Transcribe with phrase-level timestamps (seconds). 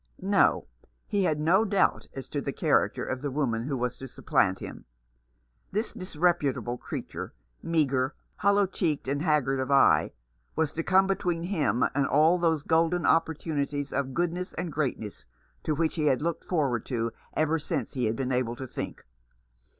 [0.23, 0.65] No,
[1.05, 4.57] he had no doubt as to the character of the woman who was to supplant
[4.57, 4.85] him.
[5.71, 10.11] This disreput able creature, meagre, hollow cheeked, and haggard of eye,
[10.55, 15.25] was to come between him and all those golden opportunities of goodness and greatness
[15.61, 16.91] to which he had looked forward
[17.35, 19.05] ever since he had been able to think.